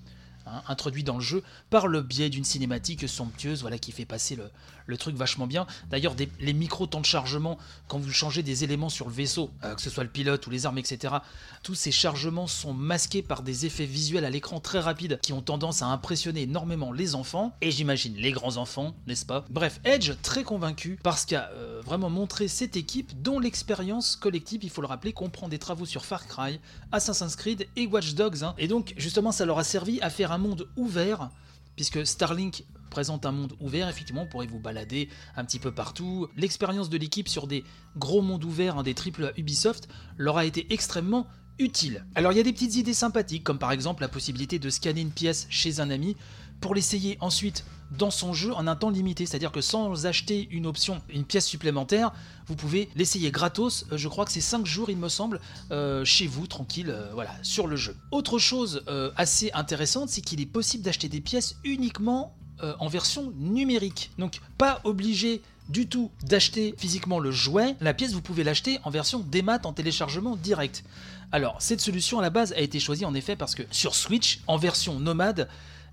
Hein, 0.48 0.64
introduit 0.68 1.04
dans 1.04 1.16
le 1.16 1.24
jeu 1.24 1.44
par 1.70 1.88
le 1.88 2.02
biais 2.02 2.30
d'une 2.30 2.46
cinématique 2.46 3.08
somptueuse 3.08 3.62
voilà, 3.62 3.78
qui 3.78 3.92
fait 3.92 4.06
passer 4.06 4.36
le, 4.36 4.50
truc 4.96 5.18
vachement 5.18 5.48
bien. 5.48 5.68
D'ailleurs, 5.90 6.16
les 6.40 6.54
micros 6.54 6.88
temps 6.88 7.02
de 7.02 7.06
chargement, 7.06 7.58
quand 7.88 8.00
vous 8.00 8.12
changez 8.12 8.44
des 8.44 8.64
éléments 8.64 8.90
sur 8.90 9.08
le 9.08 9.14
vaisseau, 9.14 9.50
euh, 9.64 9.76
que 9.76 9.82
ce 9.82 9.90
soit 9.90 10.04
le 10.04 10.10
pilote 10.10 10.46
ou 10.48 10.50
les 10.50 10.66
armes, 10.66 10.78
etc., 10.78 11.16
tous 11.64 11.76
ces 11.76 11.92
chargements 11.92 12.48
sont 12.48 12.74
masqués 12.74 13.22
par 13.22 13.42
des 13.42 13.66
effets 13.66 13.86
visuels 13.86 14.26
à 14.26 14.30
l'écran 14.30 14.60
très 14.60 14.80
rapides 14.80 15.20
qui 15.22 15.34
ont 15.34 15.42
tendance 15.42 15.82
à 15.82 15.88
impressionner 15.88 16.44
énormément 16.44 16.92
les 16.92 17.16
enfants, 17.16 17.54
et 17.62 17.72
j'imagine 17.72 18.16
les 18.16 18.32
grands 18.32 18.58
enfants, 18.58 18.96
n'est-ce 19.08 19.26
pas? 19.26 19.46
Bref, 19.50 19.80
Edge, 19.84 20.14
très 20.22 20.44
convaincu, 20.44 21.00
parce 21.04 21.26
qu'il 21.26 21.38
a 21.38 21.50
euh, 21.52 21.82
vraiment 21.84 22.10
montré 22.10 22.48
cette 22.48 22.78
équipe 22.78 23.22
dont 23.22 23.40
l'expérience 23.40 24.16
collective, 24.16 24.64
il 24.64 24.70
faut 24.70 24.82
le 24.82 24.88
rappeler, 24.88 25.14
comprend 25.14 25.50
des 25.50 25.60
travaux 25.60 25.86
sur 25.86 26.06
Far 26.06 26.28
Cry, 26.28 26.60
Assassin's 26.92 27.36
Creed 27.36 27.68
et 27.76 27.88
Watch 27.88 28.14
Dogs, 28.14 28.44
hein. 28.44 28.54
et 28.58 28.68
donc 28.68 28.94
justement 28.98 29.32
ça 29.32 29.46
leur 29.46 29.60
a 29.60 29.64
servi 29.64 30.00
à 30.02 30.10
faire 30.10 30.32
un 30.32 30.38
monde 30.38 30.68
ouvert, 30.78 31.30
puisque 31.76 32.06
Starlink 32.06 32.64
un 33.00 33.32
monde 33.32 33.54
ouvert, 33.60 33.90
effectivement, 33.90 34.24
on 34.24 34.28
pourrait 34.28 34.48
vous 34.48 34.60
balader 34.60 35.10
un 35.36 35.46
petit 35.46 35.60
peu 35.60 35.72
partout. 35.72 36.28
L'expérience 36.36 36.90
de 36.90 36.98
l'équipe 36.98 37.28
sur 37.28 37.48
des 37.48 37.64
gros 37.98 38.22
mondes 38.22 38.44
ouverts, 38.44 38.84
des 38.84 38.94
triples 38.94 39.34
Ubisoft, 39.38 39.88
leur 40.18 40.38
a 40.38 40.46
été 40.46 40.72
extrêmement 40.74 41.28
utile. 41.60 42.06
Alors 42.16 42.32
il 42.32 42.38
y 42.38 42.40
a 42.40 42.44
des 42.44 42.54
petites 42.54 42.76
idées 42.76 42.94
sympathiques, 42.94 43.44
comme 43.44 43.60
par 43.60 43.72
exemple 43.72 44.02
la 44.02 44.08
possibilité 44.08 44.60
de 44.60 44.70
scanner 44.70 45.02
une 45.02 45.12
pièce 45.12 45.48
chez 45.50 45.80
un 45.80 45.90
ami 45.90 46.16
pour 46.62 46.76
l'essayer 46.76 47.18
ensuite 47.20 47.66
dans 47.92 48.12
son 48.12 48.34
jeu 48.34 48.54
en 48.54 48.68
un 48.68 48.76
temps 48.76 48.90
limité. 48.90 49.26
C'est-à-dire 49.26 49.52
que 49.52 49.62
sans 49.62 50.06
acheter 50.06 50.48
une 50.52 50.66
option, 50.66 51.02
une 51.10 51.24
pièce 51.24 51.46
supplémentaire, 51.46 52.12
vous 52.48 52.56
pouvez 52.56 52.90
l'essayer 52.96 53.32
gratos. 53.32 53.86
Euh, 53.92 53.98
je 53.98 54.08
crois 54.08 54.26
que 54.26 54.32
c'est 54.32 54.42
5 54.42 54.66
jours, 54.66 54.90
il 54.90 54.98
me 54.98 55.10
semble, 55.10 55.40
euh, 55.72 56.04
chez 56.04 56.28
vous, 56.28 56.48
tranquille, 56.48 56.90
euh, 56.90 57.12
voilà, 57.14 57.32
sur 57.44 57.68
le 57.68 57.76
jeu. 57.76 57.96
Autre 58.12 58.40
chose 58.40 58.84
assez 59.16 59.52
intéressante, 59.54 60.10
c'est 60.10 60.22
qu'il 60.22 60.42
est 60.42 60.46
possible 60.46 60.84
d'acheter 60.84 61.10
des 61.10 61.22
pièces 61.22 61.56
uniquement 61.64 62.36
en 62.80 62.88
version 62.88 63.32
numérique. 63.38 64.12
Donc 64.18 64.40
pas 64.58 64.82
obligé 64.84 65.42
du 65.70 65.88
tout 65.88 66.12
d'acheter 66.24 66.76
physiquement 66.78 67.20
le 67.20 67.32
jouet, 67.32 67.76
la 67.82 67.94
pièce 67.94 68.14
vous 68.14 68.22
pouvez 68.22 68.44
l'acheter 68.44 68.80
en 68.84 68.90
version 68.90 69.20
démat 69.20 69.60
en 69.66 69.74
téléchargement 69.74 70.36
direct. 70.36 70.84
Alors 71.32 71.62
cette 71.62 71.82
solution 71.82 72.20
à 72.20 72.22
la 72.22 72.30
base 72.30 72.54
a 72.54 72.60
été 72.60 72.80
choisie 72.80 73.06
en 73.06 73.14
effet 73.14 73.36
parce 73.36 73.54
que 73.54 73.64
sur 73.72 73.96
Switch, 73.96 74.40
en 74.48 74.58
version 74.58 75.00
nomade, 75.00 75.50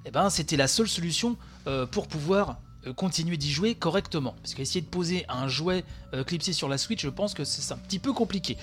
eh 0.07 0.11
ben, 0.11 0.31
c'était 0.31 0.57
la 0.57 0.69
seule 0.69 0.89
solution 0.89 1.37
euh, 1.67 1.87
pour 1.87 2.09
pouvoir 2.09 2.51
euh, 2.51 2.55
continuer 2.93 3.37
d'y 3.37 3.51
jouer 3.51 3.75
correctement. 3.75 4.35
Parce 4.43 4.55
qu'essayer 4.55 4.81
de 4.81 4.87
poser 4.87 5.25
un 5.29 5.49
jouet 5.49 5.85
euh, 6.13 6.25
clipsé 6.25 6.53
sur 6.53 6.69
la 6.69 6.79
Switch, 6.79 7.03
je 7.03 7.09
pense 7.09 7.35
que 7.35 7.45
c'est 7.45 7.73
un 7.73 7.79
petit 7.79 7.99
peu 7.99 8.13
compliqué. 8.13 8.57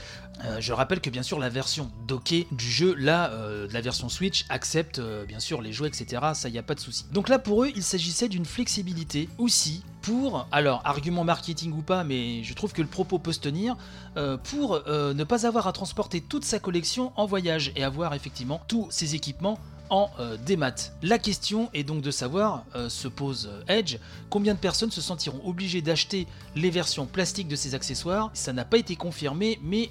je 0.59 0.73
rappelle 0.73 1.01
que 1.01 1.09
bien 1.09 1.23
sûr 1.23 1.39
la 1.39 1.49
version 1.49 1.91
dockée 2.07 2.47
du 2.51 2.69
jeu, 2.69 2.95
là, 2.95 3.31
la 3.71 3.81
version 3.81 4.09
Switch, 4.09 4.45
accepte 4.49 4.99
bien 5.27 5.39
sûr 5.39 5.61
les 5.61 5.71
jouets, 5.71 5.87
etc. 5.87 6.21
Ça, 6.33 6.49
y 6.49 6.57
a 6.57 6.63
pas 6.63 6.75
de 6.75 6.79
souci. 6.79 7.05
Donc 7.11 7.29
là, 7.29 7.39
pour 7.39 7.63
eux, 7.63 7.71
il 7.75 7.83
s'agissait 7.83 8.27
d'une 8.27 8.45
flexibilité 8.45 9.29
aussi 9.37 9.83
pour, 10.01 10.47
alors 10.51 10.81
argument 10.83 11.23
marketing 11.23 11.73
ou 11.73 11.81
pas, 11.81 12.03
mais 12.03 12.43
je 12.43 12.53
trouve 12.53 12.73
que 12.73 12.81
le 12.81 12.87
propos 12.87 13.19
peut 13.19 13.33
se 13.33 13.39
tenir, 13.39 13.75
pour 14.43 14.81
ne 14.87 15.23
pas 15.23 15.45
avoir 15.45 15.67
à 15.67 15.73
transporter 15.73 16.21
toute 16.21 16.45
sa 16.45 16.59
collection 16.59 17.11
en 17.15 17.25
voyage 17.25 17.71
et 17.75 17.83
avoir 17.83 18.13
effectivement 18.13 18.61
tous 18.67 18.87
ses 18.89 19.15
équipements 19.15 19.59
en 19.91 20.09
euh. 20.19 20.37
La 21.03 21.19
question 21.19 21.69
est 21.73 21.83
donc 21.83 22.01
de 22.01 22.11
savoir, 22.11 22.63
euh, 22.75 22.89
se 22.89 23.07
pose 23.07 23.49
euh, 23.51 23.63
Edge, 23.67 23.97
combien 24.29 24.53
de 24.53 24.59
personnes 24.59 24.89
se 24.89 25.01
sentiront 25.01 25.41
obligées 25.45 25.81
d'acheter 25.81 26.27
les 26.55 26.69
versions 26.69 27.05
plastiques 27.05 27.49
de 27.49 27.57
ces 27.57 27.75
accessoires? 27.75 28.31
Ça 28.33 28.53
n'a 28.53 28.65
pas 28.65 28.77
été 28.77 28.95
confirmé, 28.95 29.59
mais 29.61 29.89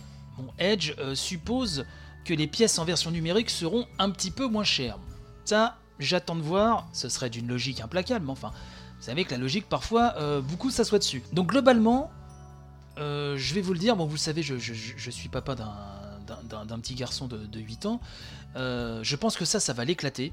Edge 0.59 0.95
suppose 1.15 1.85
que 2.25 2.33
les 2.33 2.47
pièces 2.47 2.79
en 2.79 2.85
version 2.85 3.11
numérique 3.11 3.51
seront 3.51 3.87
un 3.99 4.11
petit 4.11 4.31
peu 4.31 4.47
moins 4.47 4.65
chères. 4.65 4.99
Ça, 5.45 5.77
j'attends 5.99 6.37
de 6.37 6.43
voir, 6.43 6.89
ce 6.95 7.11
serait 7.11 7.29
d'une 7.29 7.47
logique 7.47 7.81
implacable, 7.81 8.25
mais 8.25 8.33
enfin, 8.33 8.53
vous 8.99 9.05
savez 9.05 9.25
que 9.25 9.33
la 9.33 9.39
logique, 9.39 9.69
parfois, 9.69 10.41
beaucoup 10.41 10.71
s'assoit 10.71 10.99
dessus. 10.99 11.23
Donc 11.35 11.49
globalement, 11.49 12.11
je 12.97 13.55
vais 13.55 13.61
vous 13.61 13.75
le 13.75 13.79
dire, 13.79 13.97
bon 13.97 14.07
vous 14.07 14.15
le 14.15 14.19
savez, 14.19 14.43
je, 14.43 14.57
je 14.57 15.11
suis 15.11 15.29
papa 15.29 15.55
d'un 15.55 16.00
d'un 16.45 16.79
petit 16.79 16.95
garçon 16.95 17.27
de, 17.27 17.59
8 17.59 17.87
ans, 17.87 18.01
euh, 18.57 19.01
je 19.03 19.17
pense 19.17 19.37
que 19.37 19.45
ça, 19.45 19.61
ça 19.61 19.73
va 19.73 19.85
l'éclater. 19.85 20.33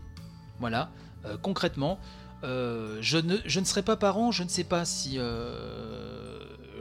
Voilà, 0.60 0.90
euh, 1.26 1.38
concrètement. 1.38 2.00
Euh, 2.44 3.00
je, 3.02 3.18
ne, 3.18 3.38
je 3.46 3.64
serai 3.64 3.82
pas 3.82 3.98
parent, 3.98 4.32
je 4.32 4.44
ne 4.44 4.50
sais 4.50 4.64
pas 4.64 4.86
si 4.86 5.18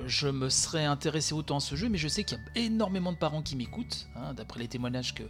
je 0.06 0.28
me 0.28 0.49
serais 0.50 0.85
intéressé 0.85 1.35
autant 1.35 1.56
à 1.56 1.61
ce 1.61 1.75
jeu, 1.75 1.88
mais 1.88 1.99
je 1.99 2.08
sais 2.08 2.25
qu'il 2.25 2.38
y 2.38 2.40
a 2.58 2.62
énormément 2.62 3.12
de 3.12 3.18
parents 3.18 3.42
qui 3.42 3.56
m'écoutent, 3.56 4.06
hein, 4.16 4.35
d'après 4.35 4.61
les 4.61 4.68
témoignages 4.68 5.14
que, 5.14 5.25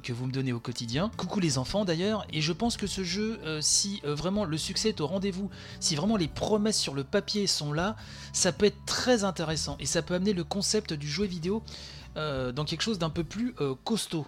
que 0.00 0.12
vous 0.12 0.26
me 0.26 0.32
donnez 0.32 0.52
au 0.52 0.60
quotidien. 0.60 1.10
Coucou 1.16 1.38
les 1.38 1.58
enfants 1.58 1.84
d'ailleurs, 1.84 2.26
et 2.32 2.40
je 2.40 2.52
pense 2.52 2.76
que 2.76 2.86
ce 2.86 3.04
jeu, 3.04 3.40
si 3.60 4.00
vraiment 4.04 4.44
le 4.44 4.58
succès 4.58 4.90
est 4.90 5.00
au 5.00 5.06
rendez-vous, 5.06 5.48
si 5.80 5.94
vraiment 5.94 6.16
les 6.16 6.28
promesses 6.28 6.78
sur 6.78 6.94
le 6.94 7.04
papier 7.04 7.46
sont 7.46 7.72
là, 7.72 7.96
ça 8.32 8.52
peut 8.52 8.66
être 8.66 8.84
très 8.84 9.24
intéressant 9.24 9.76
et 9.78 9.86
ça 9.86 10.02
peut 10.02 10.14
amener 10.14 10.32
le 10.32 10.44
concept 10.44 10.92
du 10.92 11.08
jeu 11.08 11.24
vidéo 11.24 11.62
euh, 12.16 12.52
dans 12.52 12.64
quelque 12.64 12.82
chose 12.82 12.98
d'un 12.98 13.10
peu 13.10 13.24
plus 13.24 13.54
euh, 13.60 13.74
costaud. 13.84 14.26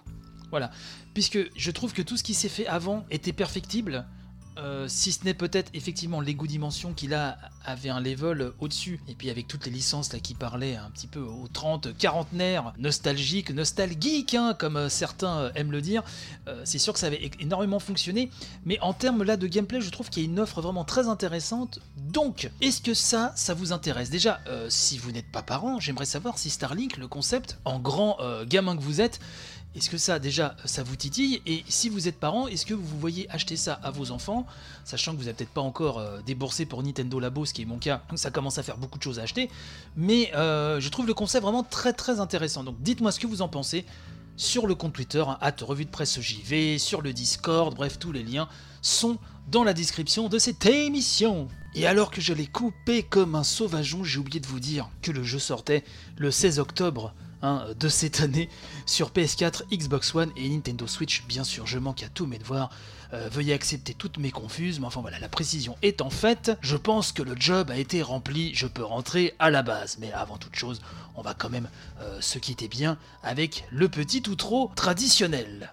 Voilà. 0.49 0.71
Puisque 1.13 1.39
je 1.55 1.71
trouve 1.71 1.93
que 1.93 2.01
tout 2.01 2.17
ce 2.17 2.23
qui 2.23 2.33
s'est 2.33 2.49
fait 2.49 2.67
avant 2.67 3.05
était 3.09 3.33
perfectible, 3.33 4.05
euh, 4.57 4.87
si 4.87 5.11
ce 5.11 5.25
n'est 5.25 5.33
peut-être 5.33 5.69
effectivement 5.73 6.21
Lego 6.21 6.47
Dimension 6.47 6.93
qui 6.93 7.07
là 7.07 7.37
avait 7.65 7.89
un 7.89 7.99
level 7.99 8.53
au-dessus, 8.59 8.99
et 9.07 9.15
puis 9.15 9.29
avec 9.29 9.47
toutes 9.47 9.65
les 9.65 9.71
licences 9.71 10.13
là 10.13 10.19
qui 10.19 10.33
parlaient 10.33 10.75
un 10.75 10.89
petit 10.91 11.07
peu 11.07 11.19
aux 11.19 11.47
30 11.51 11.97
quarantenaires, 11.97 12.73
nostalgiques, 12.77 13.49
nostalgiques, 13.49 14.33
hein, 14.33 14.55
comme 14.57 14.77
euh, 14.77 14.89
certains 14.89 15.37
euh, 15.37 15.51
aiment 15.55 15.71
le 15.71 15.81
dire, 15.81 16.03
c'est 16.63 16.77
sûr 16.77 16.93
que 16.93 16.99
ça 16.99 17.07
avait 17.07 17.31
énormément 17.39 17.79
fonctionné, 17.79 18.29
mais 18.65 18.79
en 18.81 18.93
termes 18.93 19.23
là 19.23 19.35
de 19.35 19.47
gameplay, 19.47 19.81
je 19.81 19.89
trouve 19.89 20.09
qu'il 20.09 20.23
y 20.23 20.25
a 20.25 20.29
une 20.29 20.39
offre 20.39 20.61
vraiment 20.61 20.85
très 20.85 21.07
intéressante. 21.07 21.79
Donc, 21.97 22.49
est-ce 22.61 22.81
que 22.81 22.93
ça, 22.93 23.33
ça 23.35 23.53
vous 23.53 23.73
intéresse? 23.73 24.09
Déjà, 24.09 24.39
si 24.69 24.97
vous 24.97 25.11
n'êtes 25.11 25.31
pas 25.31 25.41
parent, 25.41 25.79
j'aimerais 25.79 26.05
savoir 26.05 26.37
si 26.37 26.49
Starlink, 26.49 26.97
le 26.97 27.07
concept, 27.07 27.57
en 27.65 27.79
grand 27.79 28.17
gamin 28.45 28.77
que 28.77 28.81
vous 28.81 29.01
êtes, 29.01 29.19
est-ce 29.75 29.89
que 29.89 29.97
ça, 29.97 30.19
déjà, 30.19 30.55
ça 30.63 30.83
vous 30.83 30.95
titille 30.95 31.41
Et 31.45 31.63
si 31.67 31.89
vous 31.89 32.07
êtes 32.07 32.17
parent, 32.17 32.47
est-ce 32.47 32.65
que 32.65 32.73
vous 32.73 32.99
voyez 32.99 33.29
acheter 33.29 33.57
ça 33.57 33.73
à 33.83 33.91
vos 33.91 34.11
enfants 34.11 34.45
Sachant 34.85 35.11
que 35.11 35.17
vous 35.17 35.23
n'avez 35.23 35.35
peut-être 35.35 35.49
pas 35.49 35.61
encore 35.61 35.99
euh, 35.99 36.21
déboursé 36.25 36.65
pour 36.65 36.81
Nintendo 36.81 37.19
Labo, 37.19 37.45
ce 37.45 37.53
qui 37.53 37.63
est 37.63 37.65
mon 37.65 37.77
cas, 37.77 38.01
ça 38.15 38.31
commence 38.31 38.57
à 38.57 38.63
faire 38.63 38.77
beaucoup 38.77 38.97
de 38.97 39.03
choses 39.03 39.19
à 39.19 39.23
acheter. 39.23 39.49
Mais 39.97 40.31
euh, 40.35 40.79
je 40.79 40.87
trouve 40.89 41.07
le 41.07 41.13
concept 41.13 41.43
vraiment 41.43 41.63
très 41.63 41.91
très 41.91 42.21
intéressant. 42.21 42.63
Donc 42.63 42.81
dites-moi 42.81 43.11
ce 43.11 43.19
que 43.19 43.27
vous 43.27 43.41
en 43.41 43.49
pensez 43.49 43.85
sur 44.37 44.67
le 44.67 44.75
compte 44.75 44.93
Twitter, 44.93 45.23
hein, 45.27 45.37
revue 45.61 45.85
de 45.85 45.89
presse 45.89 46.19
JV, 46.19 46.77
sur 46.77 47.01
le 47.01 47.13
Discord, 47.13 47.75
bref, 47.75 47.99
tous 47.99 48.11
les 48.11 48.23
liens 48.23 48.47
sont 48.81 49.17
dans 49.49 49.63
la 49.63 49.73
description 49.73 50.29
de 50.29 50.37
cette 50.39 50.65
émission. 50.65 51.47
Et 51.73 51.85
alors 51.85 52.11
que 52.11 52.21
je 52.21 52.33
l'ai 52.33 52.47
coupé 52.47 53.03
comme 53.03 53.35
un 53.35 53.43
sauvageon, 53.43 54.03
j'ai 54.03 54.19
oublié 54.19 54.39
de 54.39 54.47
vous 54.47 54.59
dire 54.59 54.89
que 55.01 55.11
le 55.11 55.23
jeu 55.23 55.39
sortait 55.39 55.83
le 56.17 56.31
16 56.31 56.59
octobre 56.59 57.13
De 57.45 57.89
cette 57.89 58.21
année 58.21 58.49
sur 58.87 59.11
PS4, 59.11 59.63
Xbox 59.71 60.15
One 60.15 60.31
et 60.35 60.49
Nintendo 60.49 60.87
Switch. 60.87 61.23
Bien 61.27 61.43
sûr, 61.43 61.67
je 61.67 61.77
manque 61.77 62.01
à 62.01 62.09
tous 62.09 62.25
mes 62.25 62.39
devoirs. 62.39 62.71
Euh, 63.13 63.29
veuillez 63.31 63.53
accepter 63.53 63.93
toutes 63.93 64.17
mes 64.17 64.31
confuses, 64.31 64.79
mais 64.79 64.87
enfin 64.87 65.01
voilà, 65.01 65.19
la 65.19 65.29
précision 65.29 65.77
étant 65.83 66.09
faite, 66.09 66.57
je 66.61 66.75
pense 66.75 67.11
que 67.11 67.21
le 67.21 67.35
job 67.37 67.69
a 67.69 67.77
été 67.77 68.01
rempli, 68.01 68.53
je 68.55 68.65
peux 68.65 68.83
rentrer 68.83 69.35
à 69.37 69.51
la 69.51 69.61
base. 69.61 69.97
Mais 69.99 70.11
avant 70.11 70.37
toute 70.37 70.55
chose, 70.55 70.81
on 71.15 71.21
va 71.21 71.35
quand 71.35 71.49
même 71.49 71.69
euh, 72.01 72.19
se 72.19 72.39
quitter 72.39 72.67
bien 72.67 72.97
avec 73.21 73.65
le 73.71 73.89
petit 73.89 74.23
outro 74.27 74.71
traditionnel. 74.75 75.71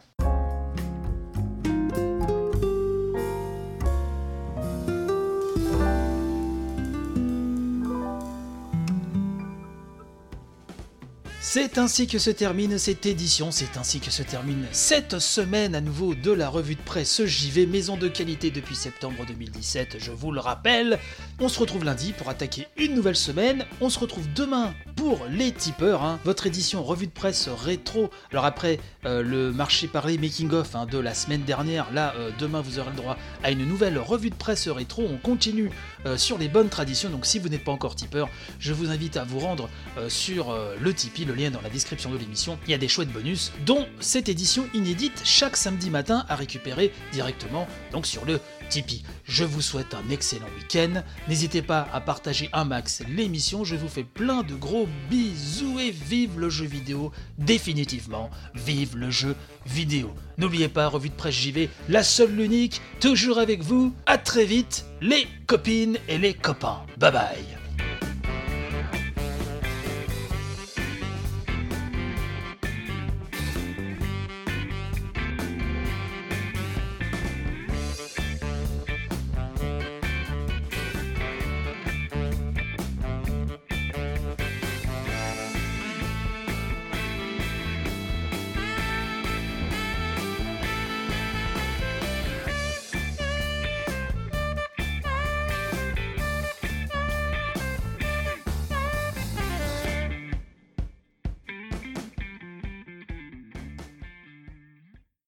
C'est 11.45 11.77
ainsi 11.77 12.07
que 12.07 12.21
se 12.21 12.31
termine 12.31 12.79
cette 12.79 13.05
édition, 13.05 13.51
c'est 13.51 13.77
ainsi 13.77 13.99
que 13.99 14.13
se 14.13 14.23
termine 14.23 14.65
cette 14.71 15.19
semaine 15.19 15.75
à 15.75 15.81
nouveau 15.81 16.15
de 16.15 16.31
la 16.31 16.49
revue 16.49 16.77
de 16.77 16.81
presse 16.81 17.25
JV, 17.25 17.67
maison 17.67 17.97
de 17.97 18.07
qualité 18.07 18.53
depuis 18.53 18.77
septembre 18.77 19.27
2017, 19.27 19.97
je 19.99 20.13
vous 20.13 20.31
le 20.31 20.39
rappelle. 20.39 21.01
On 21.41 21.49
se 21.49 21.59
retrouve 21.59 21.83
lundi 21.83 22.13
pour 22.13 22.29
attaquer 22.29 22.69
une 22.77 22.95
nouvelle 22.95 23.17
semaine, 23.17 23.67
on 23.81 23.91
se 23.91 23.99
retrouve 23.99 24.33
demain 24.33 24.73
pour 24.95 25.27
les 25.29 25.51
tipeurs, 25.51 26.05
hein. 26.05 26.21
votre 26.25 26.47
édition 26.47 26.85
revue 26.85 27.09
de 27.09 27.13
presse 27.13 27.49
rétro. 27.49 28.09
Alors 28.31 28.45
après 28.45 28.79
euh, 29.05 29.21
le 29.21 29.51
marché 29.51 29.89
parlé 29.89 30.19
making 30.19 30.53
of 30.53 30.77
hein, 30.77 30.87
de 30.87 30.99
la 30.99 31.13
semaine 31.13 31.43
dernière, 31.43 31.93
là 31.93 32.15
euh, 32.19 32.31
demain 32.39 32.61
vous 32.61 32.79
aurez 32.79 32.91
le 32.91 32.97
droit 32.97 33.17
à 33.43 33.51
une 33.51 33.67
nouvelle 33.67 33.99
revue 33.99 34.31
de 34.31 34.37
presse 34.37 34.69
rétro, 34.69 35.03
on 35.11 35.17
continue 35.17 35.71
euh, 36.07 36.17
sur 36.17 36.39
les 36.39 36.47
bonnes 36.47 36.69
traditions, 36.69 37.11
donc 37.11 37.27
si 37.27 37.41
vous 37.41 37.49
n'êtes 37.49 37.65
pas 37.65 37.73
encore 37.73 37.97
tipeur, 37.97 38.29
je 38.61 38.73
vous 38.73 38.91
invite 38.91 39.17
à 39.17 39.25
vous 39.25 39.41
rendre 39.41 39.69
sur 40.09 40.57
le 40.81 40.95
Tipeee, 40.95 41.32
lien 41.35 41.51
dans 41.51 41.61
la 41.61 41.71
description 41.71 42.11
de 42.11 42.19
l'émission, 42.19 42.59
il 42.67 42.71
y 42.71 42.75
a 42.75 42.79
des 42.79 42.89
chouettes 42.89 43.13
bonus, 43.13 43.53
dont 43.67 43.87
cette 44.01 44.29
édition 44.29 44.69
inédite 44.75 45.23
chaque 45.25 45.57
samedi 45.57 45.91
matin 45.91 46.25
à 46.29 46.37
récupérer 46.37 46.93
directement 47.13 47.67
donc 47.91 48.07
sur 48.07 48.25
le 48.25 48.41
Tipeee. 48.69 49.03
Je 49.25 49.45
vous 49.45 49.61
souhaite 49.61 49.95
un 49.95 50.11
excellent 50.11 50.49
week-end. 50.57 51.03
N'hésitez 51.29 51.63
pas 51.63 51.89
à 51.93 52.01
partager 52.01 52.49
un 52.53 52.65
max 52.65 53.03
l'émission. 53.09 53.65
Je 53.65 53.77
vous 53.77 53.89
fais 53.89 54.05
plein 54.05 54.43
de 54.43 54.55
gros 54.55 54.89
bisous 55.11 55.79
et 55.79 55.91
vive 55.91 56.39
le 56.39 56.49
jeu 56.49 56.65
vidéo. 56.65 57.13
Définitivement, 57.39 58.31
vive 58.55 58.97
le 58.97 59.11
jeu 59.11 59.37
vidéo. 59.67 60.15
N'oubliez 60.39 60.69
pas, 60.69 60.89
revue 60.89 61.11
de 61.11 61.15
presse 61.15 61.35
JV, 61.35 61.69
la 61.89 62.03
seule, 62.03 62.35
l'unique, 62.35 62.81
toujours 63.01 63.39
avec 63.39 63.63
vous. 63.63 63.95
À 64.07 64.19
très 64.19 64.45
vite, 64.45 64.87
les 65.01 65.27
copines 65.47 65.99
et 66.09 66.19
les 66.19 66.35
copains. 66.35 66.83
Bye 66.97 67.13
bye. 67.13 67.62